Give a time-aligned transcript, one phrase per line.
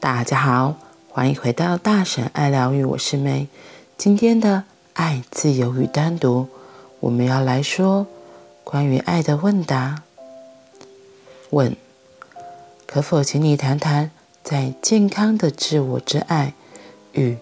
[0.00, 0.76] 大家好，
[1.10, 3.48] 欢迎回到大神爱疗愈，我是梅。
[3.98, 4.64] 今天的
[4.94, 6.48] 爱、自由与单独，
[7.00, 8.06] 我们要来说
[8.64, 10.02] 关于爱的问答。
[11.50, 11.76] 问：
[12.86, 14.10] 可否请你谈谈，
[14.42, 16.54] 在健康的自我之爱
[17.12, 17.36] 与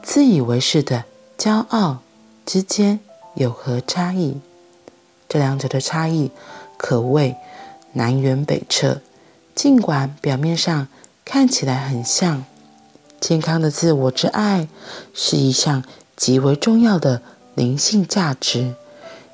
[0.00, 1.02] 自以为是的
[1.36, 1.98] 骄傲
[2.46, 3.00] 之间
[3.34, 4.40] 有何差异？
[5.28, 6.30] 这两者的差异
[6.76, 7.34] 可谓
[7.94, 9.00] 南辕北辙。
[9.56, 10.86] 尽管表面上，
[11.24, 12.44] 看起来很像，
[13.18, 14.68] 健康的自我之爱
[15.14, 15.82] 是一项
[16.14, 17.22] 极为重要的
[17.54, 18.74] 灵性价值。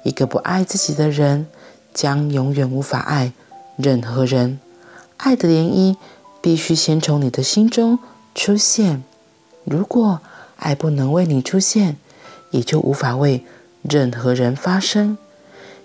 [0.05, 1.47] 一个不爱自己的人，
[1.93, 3.33] 将永远无法爱
[3.77, 4.61] 任何人。
[5.19, 5.97] 爱的涟漪
[6.41, 7.99] 必须先从你的心中
[8.35, 9.03] 出现。
[9.65, 10.21] 如果
[10.57, 11.97] 爱不能为你出现，
[12.51, 13.45] 也就无法为
[13.83, 15.19] 任何人发生，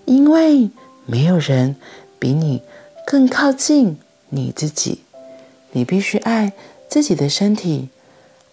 [0.06, 0.70] 因为
[1.04, 1.76] 没有人
[2.18, 2.62] 比你
[3.06, 3.98] 更靠近
[4.30, 5.02] 你自己。
[5.76, 6.54] 你必须爱
[6.88, 7.90] 自己的身体，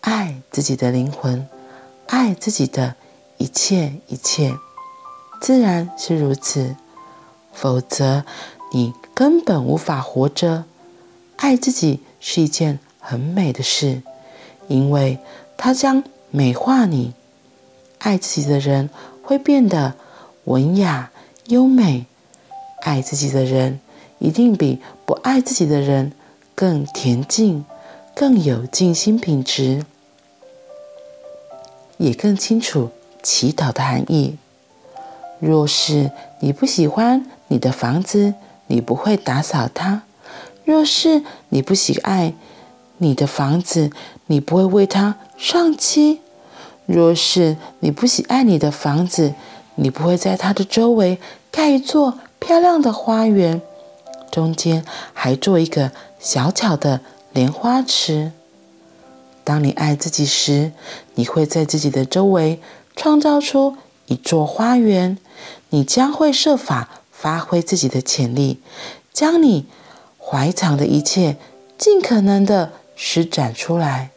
[0.02, 1.48] 爱自己的灵魂，
[2.08, 2.96] 爱自己的
[3.38, 4.58] 一切一切，
[5.40, 6.76] 自然是如此。
[7.54, 8.26] 否则，
[8.74, 10.66] 你根本无法活着。
[11.38, 14.02] 爱自己是一件很美的事，
[14.68, 15.18] 因为
[15.56, 17.14] 它将美化你。
[18.00, 18.90] 爱自己的人
[19.22, 19.96] 会变得
[20.44, 21.10] 文雅
[21.46, 22.06] 优美，
[22.82, 23.80] 爱自己的人
[24.20, 26.12] 一定比不爱自己的人。
[26.56, 27.66] 更恬静，
[28.16, 29.84] 更有静心品质，
[31.98, 32.92] 也更清楚
[33.23, 34.38] 祈祷的含义。
[35.40, 38.36] 若是你不喜欢你的房子，
[38.68, 40.02] 你不会打扫它；
[40.64, 42.34] 若是你不喜爱
[42.98, 43.90] 你的房子，
[44.28, 46.20] 你不会为它上漆；
[46.86, 49.34] 若是你不喜爱你的房子，
[49.76, 51.18] 你不会在它的周围
[51.50, 53.59] 盖一座漂亮的花园，
[54.31, 55.92] 中间还做一个。
[56.24, 57.02] 小巧的
[57.34, 58.32] 莲花池。
[59.44, 60.72] 当你爱自己时，
[61.16, 62.62] 你会在自己的周围
[62.96, 63.75] 创造出
[64.06, 65.18] 一座花园。
[65.72, 68.62] 你将会设法发挥自己的潜力，
[69.12, 69.66] 将你
[70.18, 71.36] 怀藏的一切
[71.78, 74.12] 尽可能的施展出来。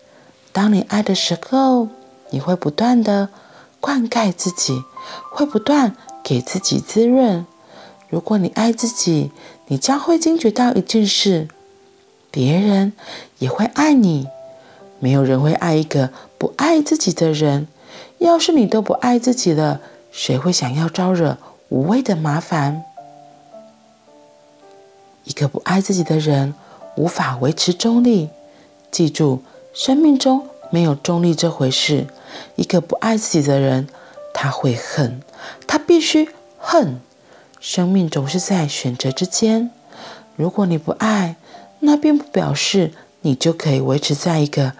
[0.53, 1.89] 当你爱的时候，
[2.31, 3.31] 你会不断的
[3.81, 4.85] 灌溉自己，
[5.33, 7.45] 会不断给自己滋润。
[8.09, 9.33] 如果你爱自己，
[9.67, 11.49] 你将会惊觉到一件事。
[12.37, 12.93] 别人
[13.39, 14.29] 也会爱你，
[14.99, 17.67] 没有人会爱一个不爱自己的人。
[18.19, 19.81] 要是你都不爱自己了，
[20.13, 21.39] 谁会想要招惹
[21.71, 22.85] 无谓的麻烦？
[25.25, 26.53] 一个不爱自己的人
[26.97, 28.29] 无法维持中立。
[28.91, 29.41] 记住，
[29.73, 32.07] 生命中没有中立这回事。
[32.57, 33.89] 一个不爱自己的人，
[34.35, 35.23] 他会恨，
[35.67, 37.01] 他必须恨。
[37.59, 39.71] 生命总是在选择之间。
[40.37, 41.37] 如果你不爱，
[41.81, 44.73] 那并不表示你就可以维持在一个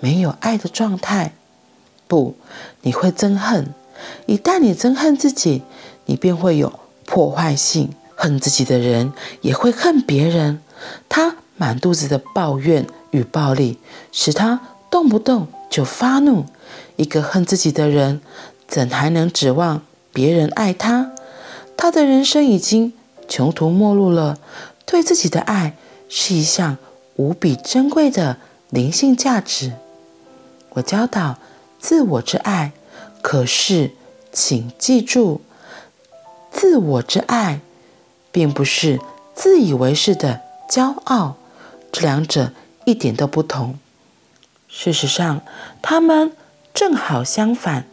[0.00, 1.32] 没有爱的状态。
[2.06, 2.36] 不，
[2.82, 3.74] 你会憎恨。
[4.26, 5.62] 一旦你憎恨自己，
[6.06, 7.90] 你便会有破坏性。
[8.16, 10.60] 恨自己的人也会恨别人。
[11.08, 13.78] 他满肚子的抱怨与暴力，
[14.12, 16.46] 使他动不动就发怒。
[16.94, 18.20] 一个恨自己的人，
[18.68, 19.82] 怎还能指望
[20.12, 21.10] 别人爱他？
[21.76, 22.92] 他的人生已经
[23.28, 24.38] 穷途末路了。
[24.86, 25.76] 对自己的爱。
[26.16, 26.78] 是一项
[27.16, 28.36] 无比珍贵的
[28.70, 29.72] 灵性价值。
[30.70, 31.38] 我教导
[31.80, 32.70] 自我之爱，
[33.20, 33.90] 可是
[34.32, 35.40] 请记住，
[36.52, 37.58] 自我之爱
[38.30, 39.00] 并不是
[39.34, 41.34] 自以为是的骄傲，
[41.90, 42.52] 这两者
[42.84, 43.76] 一点都不同。
[44.68, 45.42] 事实上，
[45.82, 46.32] 他们
[46.72, 47.86] 正好相反。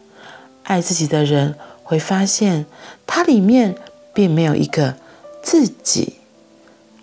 [0.62, 2.66] 爱自己的人会发现，
[3.04, 3.74] 它里面
[4.14, 4.94] 并没有一个
[5.42, 6.18] 自己。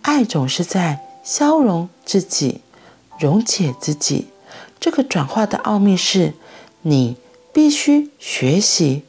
[0.02, 2.62] 爱总是在消融自己，
[3.20, 4.30] 溶解自己。
[4.80, 6.34] 这个转化的奥秘是，
[6.82, 7.18] 你
[7.54, 9.04] 必须学习、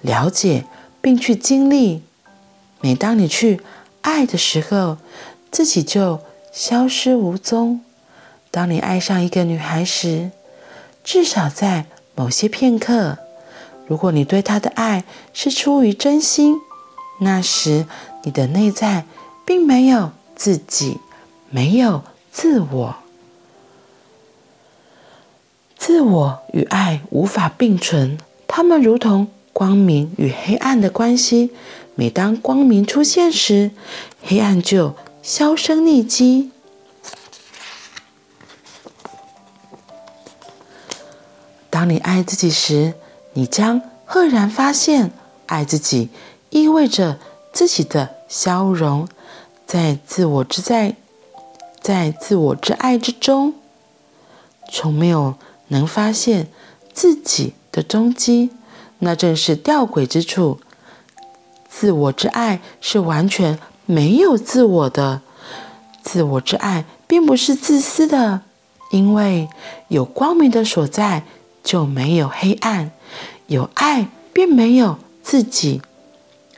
[0.00, 0.64] 了解，
[1.00, 2.02] 并去经历。
[2.80, 3.60] 每当你去
[4.00, 4.98] 爱的时候，
[5.52, 6.18] 自己就
[6.52, 7.80] 消失无踪。
[8.50, 10.32] 当你爱上一个女孩时，
[11.04, 11.86] 至少在
[12.16, 13.18] 某些片刻，
[13.86, 16.56] 如果你对她的爱是出于真心，
[17.20, 17.86] 那时
[18.24, 19.04] 你的内在
[19.46, 20.10] 并没有。
[20.40, 20.96] 自己
[21.52, 22.96] 没有自我，
[25.76, 31.50] 自我与爱无法并存，它们如同光明与黑暗的关系。
[31.96, 33.72] 每当光明出现时，
[34.22, 36.52] 黑暗就销声匿迹。
[41.68, 42.94] 当你爱自己时，
[43.32, 45.10] 你将赫然发现，
[45.46, 46.10] 爱自己
[46.50, 47.18] 意味着
[47.52, 49.08] 自己的消融。
[49.66, 50.96] 在自我之在，
[51.90, 53.52] 在自我之爱之中，
[54.70, 55.34] 从没有
[55.66, 56.46] 能发现
[56.92, 58.50] 自己的踪迹，
[59.00, 60.60] 那正是吊诡之处。
[61.68, 65.22] 自我之爱是完全没有自我的，
[66.00, 68.42] 自我之爱并不是自私的，
[68.92, 69.48] 因为
[69.88, 71.24] 有光明的所在
[71.64, 72.92] 就没有黑暗，
[73.48, 75.82] 有爱便没有自己，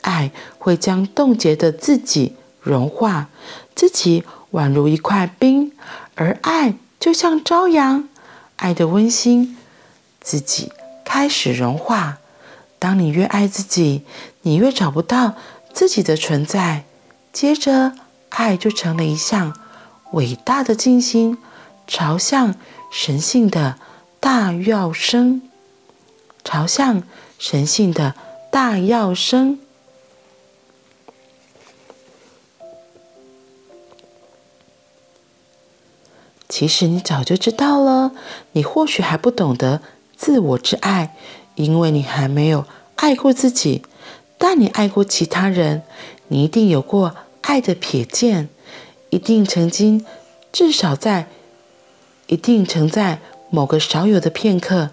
[0.01, 3.29] 爱会将冻结的自己融化，
[3.73, 5.71] 自己宛如一块冰，
[6.15, 8.07] 而爱就像朝阳，
[8.55, 9.57] 爱的温馨，
[10.21, 10.71] 自己
[11.03, 12.19] 开始融化。
[12.79, 14.03] 当你越爱自己，
[14.41, 15.35] 你越找不到
[15.73, 16.83] 自己的存在。
[17.31, 17.93] 接着，
[18.29, 19.57] 爱就成了一项
[20.11, 21.37] 伟大的静心，
[21.87, 22.53] 朝向
[22.91, 23.79] 神性的
[24.19, 25.41] 大跃升，
[26.43, 27.01] 朝向
[27.39, 28.13] 神性的
[28.51, 29.59] 大跃升。
[36.53, 38.11] 其实你早就知道了，
[38.51, 39.81] 你或许还不懂得
[40.15, 41.15] 自我之爱。
[41.55, 42.65] 因为你还没有
[42.97, 43.81] 爱过自己，
[44.37, 45.81] 但你爱过其他人，
[46.27, 48.49] 你一定有过爱的瞥见，
[49.09, 50.05] 一定曾经，
[50.51, 51.27] 至少在，
[52.27, 53.19] 一定曾在
[53.49, 54.91] 某个少有的片刻，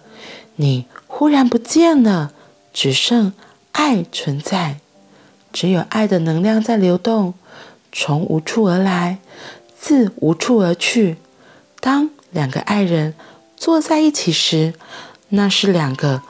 [0.56, 2.32] 你忽然不见了，
[2.72, 3.34] 只剩
[3.72, 4.78] 爱存在，
[5.52, 7.34] 只有爱的能量在流动，
[7.92, 9.18] 从无处而来，
[9.78, 11.18] 自无处而去。
[11.80, 13.14] 当两个爱人
[13.56, 14.74] 坐在一起时，
[15.30, 16.22] 那是两个。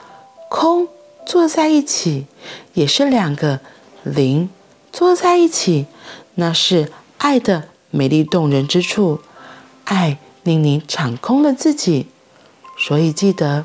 [0.53, 0.89] 空
[1.25, 2.27] 坐在一起，
[2.75, 3.61] 也是两个
[4.03, 4.51] 灵
[4.91, 5.87] 坐在一起，
[6.35, 9.21] 那是爱的美丽动人之处。
[9.85, 12.09] 爱令你敞空了自己，
[12.77, 13.65] 所以记得，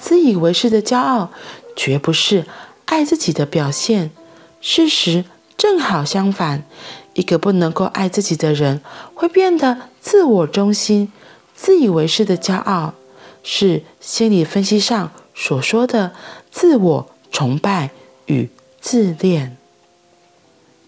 [0.00, 1.30] 自以为是的骄傲
[1.76, 2.46] 绝不是
[2.86, 4.10] 爱自己的表现。
[4.60, 5.24] 事实
[5.56, 6.64] 正好相反，
[7.14, 8.80] 一个不能够爱自己的人，
[9.14, 11.12] 会变得自我中心、
[11.54, 12.94] 自以为是的骄傲，
[13.42, 15.10] 是心理分析上。
[15.34, 16.12] 所说的
[16.50, 17.90] 自我崇拜
[18.26, 18.50] 与
[18.80, 19.56] 自恋。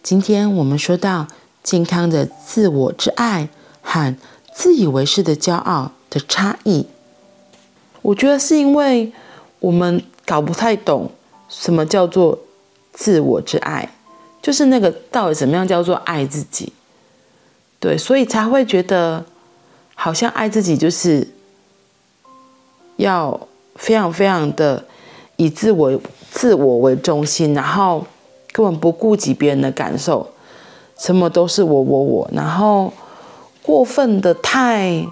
[0.02, 1.26] 今天我们说到
[1.62, 3.48] 健康的自我之爱
[3.80, 4.14] 和
[4.52, 6.86] 自以为是的骄傲的差异，
[8.02, 9.12] 我觉得是因为
[9.60, 11.10] 我们搞不太懂
[11.48, 12.38] 什么叫做
[12.92, 13.94] 自我之爱，
[14.44, 16.70] 就是那个到底怎么样叫做爱自己？
[17.80, 19.24] 对，所以才会觉得
[19.94, 21.26] 好像爱自己就是
[22.98, 23.48] 要。
[23.76, 24.84] 非常非常的
[25.34, 26.00] 以自我
[26.30, 28.06] 自我为中心，然后
[28.52, 30.30] 根本不顾及别人的感受，
[30.96, 32.92] 什么都是我我我，然后
[33.62, 35.04] 过分的太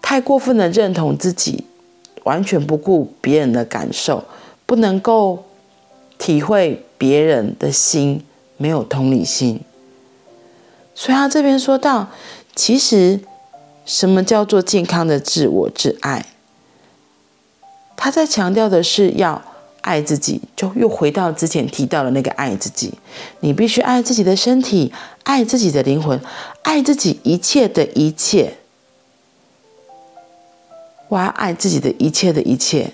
[0.00, 1.64] 太过分的认同自己，
[2.22, 4.22] 完全不顾别人的感受，
[4.64, 5.46] 不能够
[6.16, 8.22] 体会别人的心，
[8.60, 9.58] 没有同理心。
[10.94, 12.10] 所以他这边说到，
[12.54, 13.18] 其实
[13.86, 16.26] 什么叫做健康的自我之爱？
[17.96, 19.40] 他在强调的是要
[19.80, 22.92] 爱自己，就又回到之前提到的那个爱自己。
[23.40, 24.92] 你必须爱自己的身体，
[25.22, 26.20] 爱自己的灵魂，
[26.60, 28.58] 爱自己一切的一切。
[31.08, 32.92] 我要爱自己的一切的一切，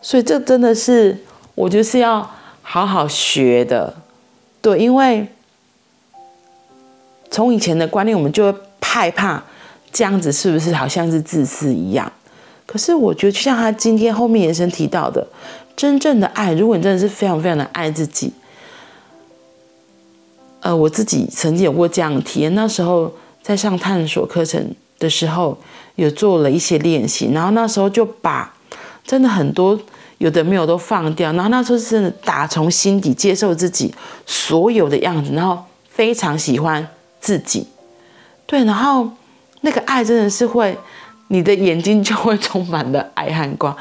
[0.00, 1.18] 所以这真的是
[1.56, 2.30] 我觉得是要
[2.62, 3.96] 好好学的。
[4.62, 5.26] 对，因为
[7.30, 9.42] 从以前的观念，我们就会害怕
[9.92, 12.10] 这样子是不是好像是自私一样。
[12.64, 15.26] 可是我觉得，就像他今天后面延伸提到的，
[15.74, 18.32] 真正的爱，如果你真的是非常非常的爱自己，
[20.60, 22.54] 呃，我自己曾经有过这样的体验。
[22.54, 25.58] 那时候在上探索课程的时候，
[25.96, 28.54] 有做了一些练习，然后那时候就把
[29.04, 29.78] 真的很多
[30.22, 33.92] 有的没有都放掉，然后那时候是打从心底接受自己
[34.24, 36.86] 所有的样子，然后非常喜欢
[37.20, 37.66] 自己，
[38.46, 39.10] 对，然后
[39.62, 40.78] 那个爱真的是会。
[41.28, 43.74] 你的眼睛就会充满了爱和光，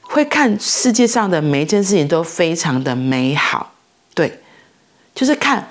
[0.00, 3.72] 会看世界上的每一件事情都非常的美好，
[4.14, 4.40] 对，
[5.14, 5.68] 就是看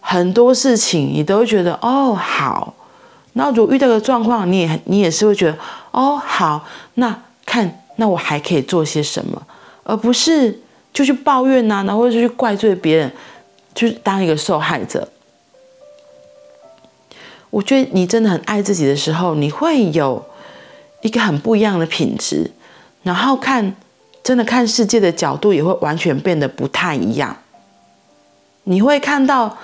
[0.00, 2.72] 很多事情你都会觉得哦好，
[3.34, 5.58] 然后如果遇到个状况，你也你也是会觉得
[5.90, 6.64] 哦好，
[6.94, 9.40] 那看那我还可以做些什么，
[9.84, 10.60] 而不是
[10.92, 13.12] 就去抱怨呐、啊，然后就去怪罪别人，
[13.72, 15.08] 就是当一个受害者。
[17.50, 20.26] 我觉得你真的很爱自己的时候，你会有。
[21.02, 22.48] 一个很不一样的品质，
[23.02, 23.74] 然后看，
[24.22, 27.36] 真的看世界的角度也会完全变得不太一样。
[28.62, 29.58] 你会看到，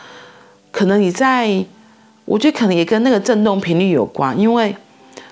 [0.72, 1.64] 可能你在，
[2.24, 4.36] 我觉得可能也跟那个振动频率有关。
[4.36, 4.74] 因为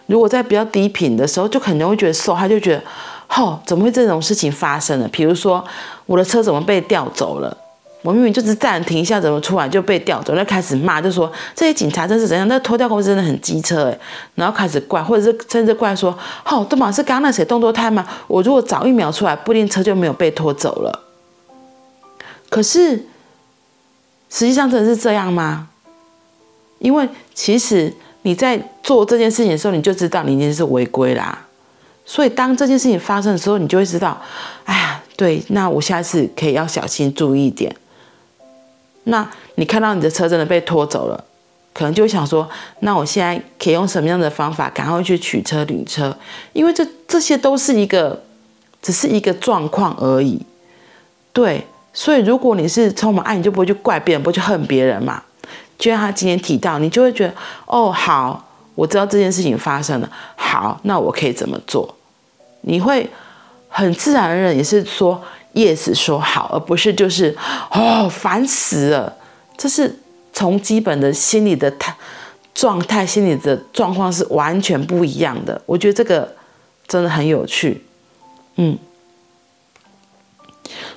[0.07, 2.83] 如果在比较低频的时候，就可能会觉得受他，就觉得，
[3.37, 5.09] 哦，怎么会这种事情发生了？
[5.09, 5.65] 比如说，
[6.07, 7.57] 我的车怎么被调走了？
[8.03, 10.37] 我明明就是暂停一下，怎么突然就被调走？
[10.37, 12.47] 就开始骂，就说这些警察真是怎样？
[12.47, 13.99] 那拖吊公司真的很机车哎，
[14.37, 21.03] 然后开始怪，或者是甚至怪说，哦，都嘛是刚刚那谁动作太慢，我如果早一秒出来，不一定车就没有被拖走了。
[22.49, 22.91] 可是
[24.31, 25.67] 实际上真的是这样吗？
[26.79, 27.93] 因为其实
[28.27, 31.47] 你在做这件事情的时候，你就知道你已经是违规啦。
[32.05, 34.21] 所以当这件事情发生的时候，你就会知道，
[34.65, 37.73] 哎呀，对，那我下次可以要小心注意一点。
[39.05, 41.25] 那你看到你的车真的被拖走了，
[41.73, 46.13] 可能就想说，那我现在可以用什么样的方法赶快去取车领车？
[46.53, 48.21] 因为这这些都是一个，
[48.83, 50.45] 只是一个状况而已。
[51.33, 55.23] 对，所以如果你是充满爱，你就不会去怪别人，不会去恨别人嘛。
[55.79, 57.35] 就像他今天提到，你就会觉得，
[57.67, 61.95] 哦，好，我知道这件事情发生了，好，那我可以怎么做？
[62.63, 63.09] 你会
[63.69, 65.23] 很自然而然也是说。
[65.55, 67.35] Yes，说好，而不是就是
[67.71, 69.17] 哦，烦死了。
[69.57, 71.97] 这是从基本的心理的态
[72.53, 75.59] 状态、心理的状况是完全不一样的。
[75.65, 76.31] 我觉得这个
[76.87, 77.83] 真的很有趣，
[78.57, 78.77] 嗯。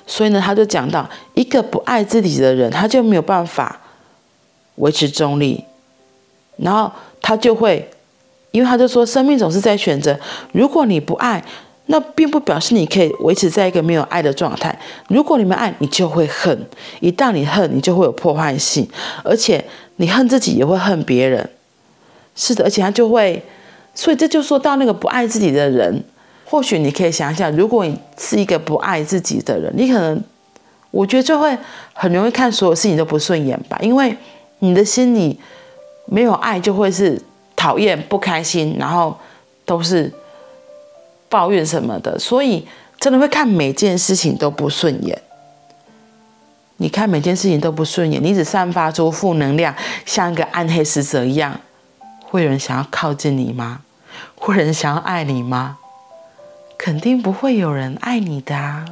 [0.06, 3.80] 所以呢，他就讲到，一个不爱自己的人，他就没有办法
[4.80, 5.64] 维持中立，
[6.56, 7.88] 然后他就会，
[8.50, 10.18] 因为他就说，生命总是在选择。
[10.52, 11.42] 如果你不爱。
[11.92, 14.78] 那并不表示你可以维持在一个没有爱的状态。
[15.08, 16.56] 如果你们爱，你就会恨；
[17.00, 18.88] 一旦你恨，你就会有破坏性，
[19.24, 19.64] 而且
[19.96, 21.50] 你恨自己也会恨别人。
[22.36, 23.42] 是的，而且他就会，
[23.92, 26.04] 所以这就说到那个不爱自己的人，
[26.44, 30.22] 或许你可以想想，如果你是一个不爱自己的人，你可能，
[30.92, 31.58] 我觉得就会
[31.92, 34.16] 很容易看所有事情都不顺眼吧，因为
[34.60, 35.38] 你的心里
[36.06, 37.20] 没有爱，就会是
[37.54, 39.18] 讨厌、不开心，然后
[39.66, 40.10] 都是。
[41.30, 42.66] 抱怨什么的，所以
[42.98, 45.22] 真的会看每件事情都不顺眼。
[46.78, 49.72] 你看每件事情都不顺眼，你只散发出负能量，
[50.04, 51.60] 像一个暗黑使者一样，
[52.24, 53.82] 会有人想要靠近你吗？
[54.34, 55.78] 会有人想要爱你吗？
[56.76, 58.84] 肯定不会有人爱你的啊！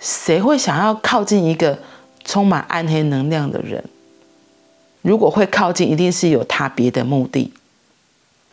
[0.00, 1.78] 谁会想要靠近一个
[2.24, 3.84] 充满暗黑能量的人？
[5.04, 7.52] 如果会靠近，一定是有他别的目的。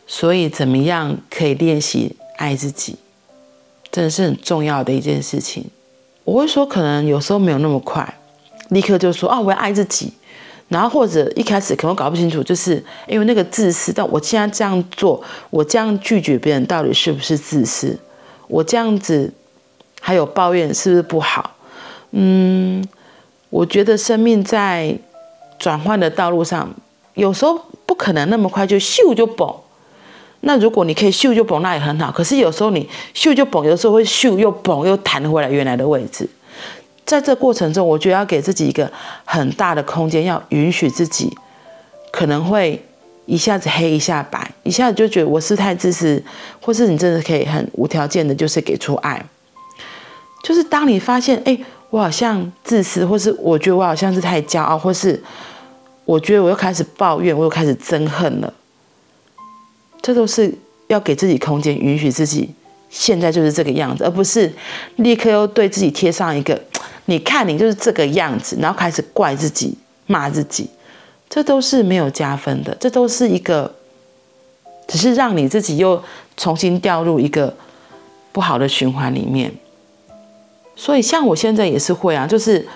[0.06, 2.14] 所以，怎么样可以练习？
[2.36, 2.96] 爱自己，
[3.90, 5.64] 真的是很重要的一件事情。
[6.24, 8.18] 我会说，可能有时候没有那么快，
[8.68, 10.12] 立刻就说哦，我要爱自己。
[10.68, 13.92] 然后或者一开始可能搞不清楚，就是因为那个自私。
[13.92, 17.98] 但我现在这样做，我这样拒绝别人，到底是不是自私？
[18.48, 19.32] 我这样子
[20.00, 21.56] 还有抱怨，是不是不好？
[22.10, 22.84] 嗯，
[23.50, 24.94] 我觉得生命在
[25.62, 26.68] 转换的道路上，
[27.14, 29.48] 有时候不可能那么快就咻就崩。
[30.40, 32.10] 那如果你可以咻就崩，那也很好。
[32.10, 36.28] 可是有时候你咻就崩，有时候会咻又崩又弹回来原来的位置。
[37.04, 38.90] 在这过程中，我觉得要给自己一个
[39.24, 41.32] 很大的空间，要允许自己
[42.10, 42.84] 可能会
[43.26, 46.20] 一下子黑一下白，一下子就觉得我是太自私，
[46.60, 49.24] 或是你真的可以很无条件的，就是给出爱。
[50.42, 51.56] 就是当你发现，哎，
[51.90, 55.22] 我好像自私，或是我觉得我好像是太骄傲，或是
[56.04, 58.52] 我觉得我又开始抱怨，我又开始憎恨了。
[60.00, 60.52] 这都是
[60.88, 62.50] 要给自己空间，允许自己
[62.90, 64.52] 现在就是这个样子，而不是
[64.96, 66.60] 立刻又对自己贴上一个
[67.06, 70.68] “你看你就是这个样子”，然后开始怪自己、骂自己，
[71.30, 72.76] 这都是没有加分的。
[72.80, 73.72] 这都是一个，
[74.88, 76.02] 只是让你自己又
[76.36, 77.54] 重新掉入一个
[78.32, 79.54] 不好的循环里面。
[80.74, 82.66] 所以，像我现在也是会啊，就是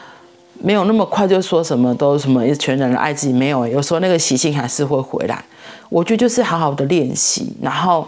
[0.66, 5.44] 没有那么快就说什么都什么全然的爱自己，没有，有时候那个习性还是会回来。
[5.88, 8.04] 我觉得就是好好的练习，然后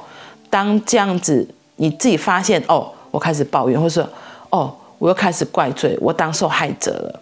[0.50, 1.46] 当这样子
[1.76, 4.10] 你自己发现哦，我开始抱怨，或者说
[4.50, 7.20] 哦，我又开始怪罪，我当受害者了，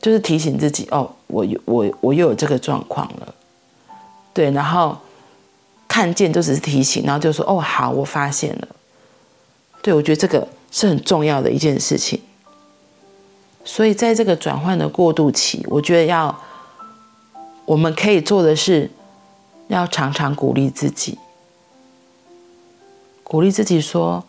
[0.00, 3.34] 就是提醒自己哦，我我我又有这个状况了，
[4.32, 4.96] 对，然后
[5.88, 8.68] 看见就只是提醒，然后就说哦，好，我发现了，
[9.82, 12.20] 对，我觉得这个是很重要的一件事情，
[13.66, 16.34] 所以在这个转换的过渡期，我觉得要。
[17.66, 18.88] 我们可以做的是，
[19.66, 21.18] 要常常鼓励自己，
[23.24, 24.24] 鼓励自己说：“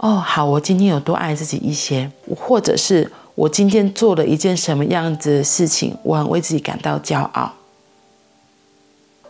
[0.00, 7.52] 哦，好，我今天有多爱自己一些，或者是我今天做了一件什么样子的事情，我很为自己感到骄傲。”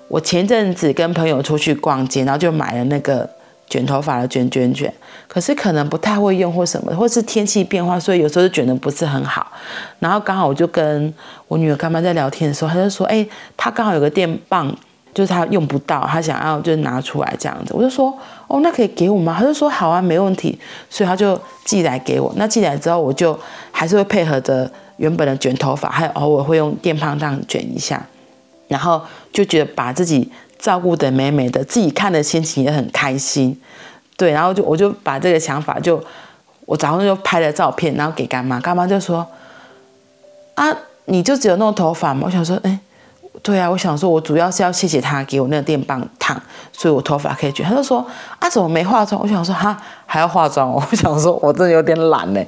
[0.07, 3.29] 我前阵子跟朋友出去逛街，然后就买了那个。
[3.69, 4.93] 卷头发的卷卷卷，
[5.27, 9.47] 可是可能不太会用或什么，或是天气变化，所以有时候就卷得不是很好。
[9.99, 11.13] 然后刚好我就跟
[11.49, 14.75] 我女儿干妈在聊天的时候，她就说：“哎，她刚好有个电棒
[15.13, 17.73] 就是她用不到，她想要就是拿出来这样子。
[17.75, 18.17] 我就说
[18.47, 19.35] 哦，那可以给我吗？
[19.39, 20.59] 她就说好啊，没问题。
[20.91, 22.33] 所以她就寄来给我。
[22.37, 23.39] 那寄来之后，我就
[23.73, 28.05] 还是会配合着原本的卷头发，还偶尔会用电棒这样卷一下，
[28.69, 29.01] 然后
[29.33, 33.61] 就觉得把自己照顾得美美的，自己看的心情也很开心。
[34.17, 36.03] 对，然后就我就把这个想法就
[36.67, 39.27] 我早上就拍了照片，然后给干妈，干妈就说
[40.55, 40.67] 啊，
[41.07, 42.23] 你就只有弄头发吗？
[42.27, 42.79] 我想说，哎。
[43.43, 46.41] 对啊，我想说，我主要是要谢谢他给我那个电棒烫，
[46.73, 47.67] 所以我头发可以卷。
[47.67, 47.99] 他就说
[48.39, 49.21] 啊，怎么没化妆？
[49.21, 50.71] 我想说哈，还要化妆。
[50.71, 52.47] 我想说，我真的有点懒嘞。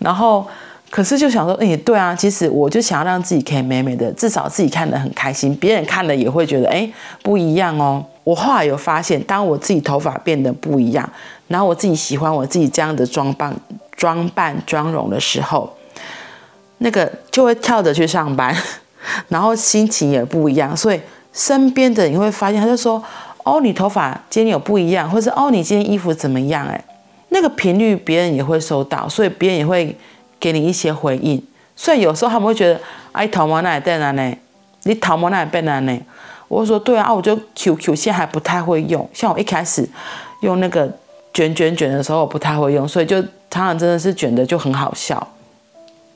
[0.00, 0.44] 然后，
[0.90, 6.88] 可是就想说，哎，对啊，其实我就想要让自己可以美美的，至少自己看得很开心，别人看了也会觉得，哎，
[7.22, 8.04] 不一样哦。
[8.22, 11.08] 我后来有发现，当我自己头发变得不一样，
[11.48, 13.54] 然后我自己喜欢我自己这样的装扮、
[13.96, 15.70] 装扮、妆容的时候，
[16.78, 18.56] 那个就会跳着去上班。
[19.28, 20.98] 然后心情也不一样，所以
[21.30, 23.02] 身边的你会发现，他就说
[23.44, 26.82] ：“哦，你头发今天有不一样，或者哦，你今天衣服怎么样？”哎，
[27.28, 29.94] 那个频率别人也会收到，所以别人也会
[30.38, 31.42] 给你一些回应。
[31.76, 32.80] 所以有时候他们会觉得
[33.12, 34.36] ：“哎，头毛那里在哪呢？
[34.84, 36.00] 你头毛那里在哪呢？”
[36.48, 39.88] 我说：“对啊，我就 QQ 现在还不太会用，像我一开始
[40.40, 40.90] 用那个
[41.32, 45.26] 卷卷卷的时候，我不太会用，所以就常常真的是卷的就很好笑，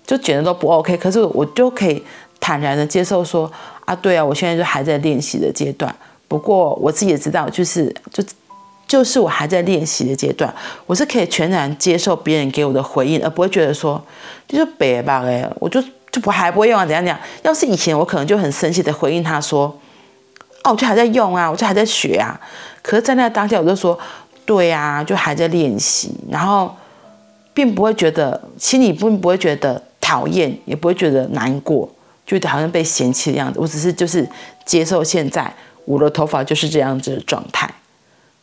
[0.06, 0.96] 就卷的都不 OK。
[0.96, 2.02] 可是我就可以。”
[2.40, 3.50] 坦然的接受说
[3.84, 5.92] 啊，对啊，我现在就还在练习的阶段。
[6.28, 8.22] 不过我自己也知道，就是就
[8.88, 10.52] 就是我还在练习的阶段，
[10.86, 14.02] 我是可以全然接受别人给我的回应，而不会觉得说
[14.48, 15.80] 就是别吧哎，我就
[16.10, 17.20] 就不还不会用啊，怎样怎样。
[17.42, 19.66] 要是以前我可能就很生气的回应他说，
[20.64, 22.40] 哦，我就还在用啊，我就还在学啊。
[22.80, 23.96] 可是，在那当下，我就说
[24.46, 26.74] 对啊，就还在练习，然后
[27.52, 31.86] 并不会觉得心里并不会觉得讨厌，也不会觉得难过。
[32.24, 34.28] 就好像被嫌弃的样子，我只是就是
[34.64, 35.50] 接受现在
[35.86, 37.66] 我的头发就是这样子的状态，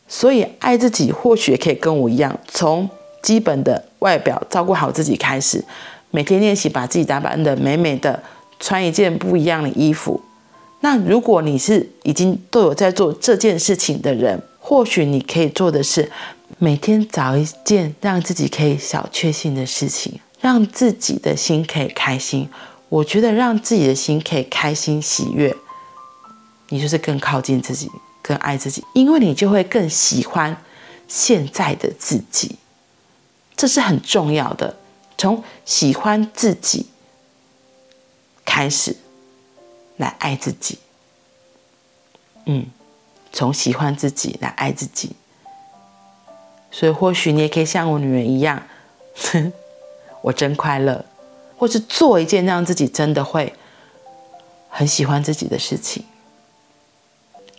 [0.08, 2.88] 所以爱自己或许也可以跟我一样，从
[3.22, 5.64] 基本的外表照顾好自己开始，
[6.10, 8.22] 每天练习把自己打扮得美美的，
[8.60, 10.20] 穿一件不一样的衣服。
[10.80, 16.10] 那如果你是已经都有在做这件事情的人，或许你可以做的是
[16.58, 22.48] 每天找一件让自己可以小确幸的事情，让自己的心可以开心。
[22.88, 25.52] 我觉得让自己的心可以开心喜悦，
[26.68, 27.90] 你就是更靠近自己，
[28.26, 30.60] 更爱自己，因为你就会更喜欢
[31.06, 32.56] 现在的自己，
[33.56, 34.76] 这是很重要的。
[35.16, 36.88] 从喜欢自己
[38.44, 38.96] 开始
[39.96, 40.78] 来爱自己，
[42.46, 42.66] 嗯，
[43.32, 45.12] 从喜欢自己来爱自己。
[46.72, 48.62] 所以或许你也可以像我女儿一样，
[50.20, 51.04] 我真快乐。
[51.58, 53.54] 或是做一件让自己真的会
[54.68, 56.04] 很喜欢自己的事情。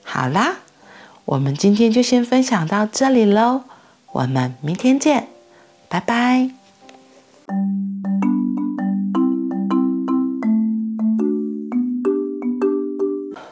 [0.10, 0.60] 好啦，
[1.26, 3.64] 我们今天就先分享到这里喽，
[4.14, 5.28] 我们明天见，
[5.90, 6.57] 拜拜。